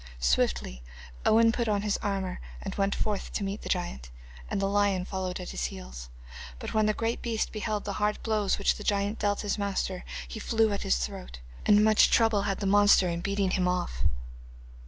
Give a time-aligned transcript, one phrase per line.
[0.19, 0.81] Swiftly
[1.27, 4.09] Owen put on his armour and went forth to meet the giant,
[4.49, 6.09] and the lion followed at his heels.
[6.59, 10.03] And when the great beast beheld the hard blows which the giant dealt his master
[10.27, 11.37] he flew at his throat,
[11.67, 14.01] and much trouble had the monster in beating him off.